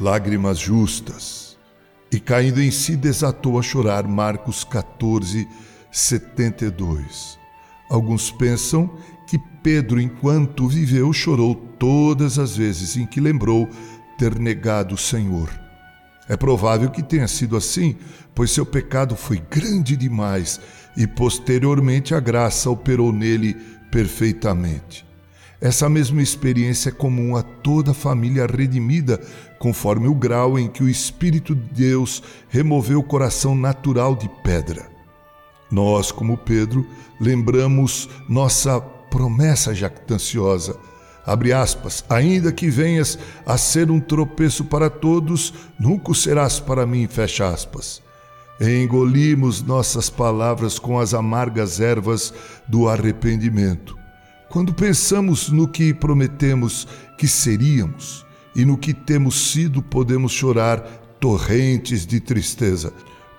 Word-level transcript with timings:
lágrimas 0.00 0.58
justas. 0.58 1.58
E 2.10 2.18
caindo 2.18 2.60
em 2.60 2.70
si, 2.70 2.96
desatou 2.96 3.58
a 3.58 3.62
chorar. 3.62 4.08
Marcos 4.08 4.64
14, 4.64 5.46
72. 5.92 7.38
Alguns 7.88 8.30
pensam 8.30 8.90
que 9.26 9.38
Pedro, 9.62 10.00
enquanto 10.00 10.66
viveu, 10.66 11.12
chorou 11.12 11.54
todas 11.54 12.38
as 12.38 12.56
vezes 12.56 12.96
em 12.96 13.06
que 13.06 13.20
lembrou 13.20 13.68
ter 14.18 14.38
negado 14.38 14.94
o 14.94 14.98
Senhor. 14.98 15.48
É 16.28 16.36
provável 16.36 16.90
que 16.90 17.02
tenha 17.02 17.26
sido 17.26 17.56
assim, 17.56 17.96
pois 18.34 18.52
seu 18.52 18.64
pecado 18.64 19.16
foi 19.16 19.42
grande 19.50 19.96
demais 19.96 20.60
e 20.96 21.06
posteriormente 21.06 22.14
a 22.14 22.20
graça 22.20 22.70
operou 22.70 23.12
nele 23.12 23.54
perfeitamente. 23.90 25.09
Essa 25.60 25.90
mesma 25.90 26.22
experiência 26.22 26.88
é 26.88 26.92
comum 26.92 27.36
a 27.36 27.42
toda 27.42 27.92
família 27.92 28.46
redimida, 28.46 29.20
conforme 29.58 30.08
o 30.08 30.14
grau 30.14 30.58
em 30.58 30.66
que 30.66 30.82
o 30.82 30.88
Espírito 30.88 31.54
de 31.54 31.88
Deus 31.88 32.22
removeu 32.48 33.00
o 33.00 33.04
coração 33.04 33.54
natural 33.54 34.16
de 34.16 34.26
pedra. 34.42 34.88
Nós, 35.70 36.10
como 36.10 36.38
Pedro, 36.38 36.86
lembramos 37.20 38.08
nossa 38.26 38.80
promessa 38.80 39.74
jactanciosa. 39.74 40.78
Abre 41.26 41.52
aspas, 41.52 42.02
ainda 42.08 42.50
que 42.50 42.70
venhas 42.70 43.18
a 43.44 43.58
ser 43.58 43.90
um 43.90 44.00
tropeço 44.00 44.64
para 44.64 44.88
todos, 44.88 45.52
nunca 45.78 46.14
serás 46.14 46.58
para 46.58 46.86
mim, 46.86 47.06
fecha 47.06 47.46
aspas. 47.46 48.02
Engolimos 48.58 49.62
nossas 49.62 50.08
palavras 50.08 50.78
com 50.78 50.98
as 50.98 51.12
amargas 51.12 51.80
ervas 51.80 52.32
do 52.66 52.88
arrependimento. 52.88 53.99
Quando 54.50 54.74
pensamos 54.74 55.48
no 55.48 55.68
que 55.68 55.94
prometemos 55.94 56.88
que 57.16 57.28
seríamos 57.28 58.26
e 58.52 58.64
no 58.64 58.76
que 58.76 58.92
temos 58.92 59.52
sido, 59.52 59.80
podemos 59.80 60.32
chorar 60.32 60.80
torrentes 61.20 62.04
de 62.04 62.18
tristeza. 62.18 62.92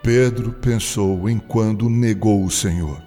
Pedro 0.00 0.52
pensou 0.52 1.28
em 1.28 1.40
quando 1.40 1.90
negou 1.90 2.44
o 2.44 2.50
Senhor. 2.52 3.02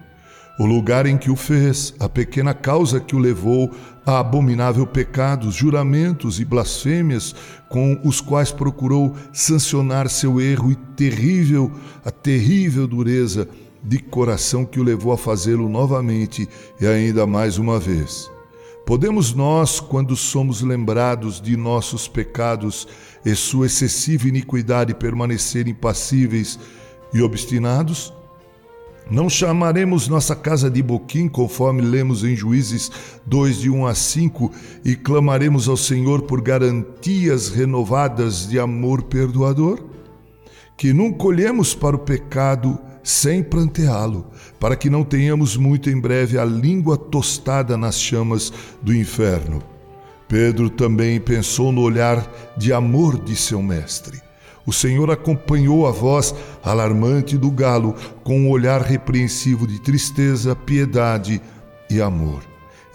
O 0.60 0.66
lugar 0.66 1.06
em 1.06 1.18
que 1.18 1.32
o 1.32 1.38
fez, 1.38 1.94
a 1.98 2.10
pequena 2.10 2.54
causa 2.54 3.00
que 3.00 3.16
o 3.16 3.20
levou 3.20 3.72
a 4.06 4.20
abominável 4.20 4.86
pecados, 4.86 5.56
juramentos 5.56 6.38
e 6.42 6.44
blasfêmias 6.44 7.34
com 7.70 7.98
os 8.04 8.20
quais 8.20 8.52
procurou 8.52 9.16
sancionar 9.32 10.10
seu 10.10 10.42
erro 10.42 10.70
e 10.70 10.76
terrível, 10.76 11.72
a 12.04 12.12
terrível 12.12 12.88
dureza 12.88 13.48
de 13.86 14.00
coração 14.00 14.66
que 14.66 14.80
o 14.80 14.84
levou 14.84 15.12
a 15.12 15.18
fazê-lo 15.18 15.70
novamente 15.70 16.50
e 16.82 16.88
ainda 16.88 17.28
mais 17.28 17.58
uma 17.60 17.80
vez. 17.80 18.32
Podemos 18.86 19.34
nós, 19.34 19.80
quando 19.80 20.16
somos 20.16 20.62
lembrados 20.62 21.40
de 21.40 21.56
nossos 21.56 22.08
pecados 22.08 22.88
e 23.24 23.36
sua 23.36 23.68
excessiva 23.68 24.28
iniquidade, 24.28 24.94
permanecer 24.94 25.68
impassíveis 25.68 26.60
e 27.14 27.22
obstinados? 27.22 28.14
Não 29.10 29.30
chamaremos 29.30 30.08
nossa 30.08 30.36
casa 30.36 30.70
de 30.70 30.82
boquim, 30.82 31.28
conforme 31.28 31.82
lemos 31.82 32.24
em 32.24 32.36
Juízes 32.36 32.92
2, 33.26 33.60
de 33.62 33.70
1 33.70 33.86
a 33.86 33.94
5, 33.94 34.52
e 34.84 34.96
clamaremos 34.96 35.68
ao 35.68 35.78
Senhor 35.78 36.24
por 36.24 36.42
garantias 36.42 37.50
renovadas 37.50 38.48
de 38.48 38.60
amor 38.60 39.04
perdoador? 39.04 39.84
Que 40.76 40.92
não 40.92 41.12
colhemos 41.12 41.76
para 41.76 41.96
o 41.96 42.00
pecado 42.00 42.80
sem 43.06 43.44
pranteá-lo, 43.44 44.26
para 44.60 44.76
que 44.76 44.90
não 44.90 45.04
tenhamos 45.04 45.56
muito 45.56 45.92
em 45.92 46.02
breve 46.02 46.40
a 46.40 46.44
língua 46.44 46.98
tostada 46.98 47.78
nas 47.78 48.02
chamas 48.02 48.52
do 48.82 48.94
inferno. 48.96 49.62
Pedro 50.28 50.72
também 50.72 51.20
pensou 51.20 51.72
no 51.72 51.82
olhar 51.82 52.28
de 52.58 52.74
amor 52.74 53.20
de 53.20 53.36
seu 53.36 53.62
mestre. 53.62 54.20
O 54.66 54.74
Senhor 54.74 55.12
acompanhou 55.12 55.86
a 55.86 55.92
voz 55.92 56.34
alarmante 56.64 57.38
do 57.38 57.52
galo 57.52 57.94
com 58.24 58.40
um 58.40 58.50
olhar 58.50 58.82
repreensivo 58.82 59.68
de 59.68 59.80
tristeza, 59.80 60.56
piedade 60.56 61.40
e 61.88 62.02
amor. 62.02 62.42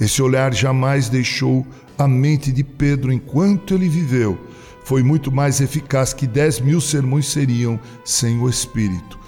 Esse 0.01 0.21
olhar 0.21 0.53
jamais 0.53 1.09
deixou 1.09 1.65
a 1.97 2.09
mente 2.09 2.51
de 2.51 2.65
Pedro 2.65 3.13
enquanto 3.13 3.75
ele 3.75 3.89
viveu. 3.89 4.37
Foi 4.83 5.05
muito 5.05 5.31
mais 5.31 5.61
eficaz 5.61 6.13
que 6.13 6.27
dez 6.27 6.59
mil 6.59 6.81
sermões 6.81 7.27
seriam 7.27 7.79
sem 8.05 8.41
o 8.41 8.49
Espírito. 8.49 9.21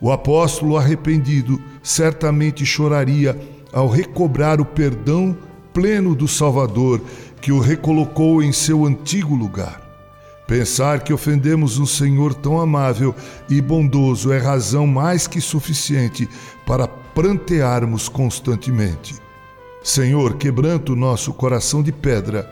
O 0.00 0.12
apóstolo 0.12 0.76
arrependido 0.76 1.60
certamente 1.82 2.64
choraria 2.64 3.38
ao 3.72 3.88
recobrar 3.88 4.60
o 4.60 4.64
perdão 4.64 5.36
pleno 5.72 6.14
do 6.14 6.28
Salvador 6.28 7.00
que 7.40 7.52
o 7.52 7.58
recolocou 7.58 8.42
em 8.42 8.52
seu 8.52 8.84
antigo 8.84 9.34
lugar. 9.34 9.82
Pensar 10.46 11.00
que 11.00 11.12
ofendemos 11.12 11.78
um 11.78 11.84
Senhor 11.84 12.32
tão 12.32 12.58
amável 12.58 13.14
e 13.50 13.60
bondoso 13.60 14.32
é 14.32 14.38
razão 14.38 14.86
mais 14.86 15.26
que 15.26 15.40
suficiente 15.40 16.28
para 16.64 16.88
prantearmos 16.88 18.08
constantemente. 18.08 19.14
Senhor, 19.82 20.36
quebranta 20.36 20.92
o 20.92 20.96
nosso 20.96 21.32
coração 21.34 21.82
de 21.82 21.92
pedra 21.92 22.48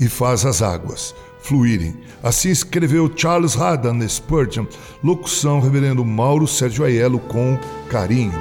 e 0.00 0.08
faz 0.08 0.44
as 0.44 0.62
águas 0.62 1.14
fluírem. 1.42 1.96
Assim 2.22 2.50
escreveu 2.50 3.10
Charles 3.14 3.56
Haddon 3.56 4.00
Spurgeon, 4.08 4.66
locução 5.02 5.60
Reverendo 5.60 6.04
Mauro 6.04 6.46
Sérgio 6.46 6.84
Aiello 6.84 7.18
com 7.18 7.58
carinho. 7.90 8.32